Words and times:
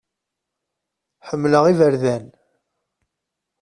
Ḥemmleɣ 1.27 1.63
iberdan. 1.67 2.25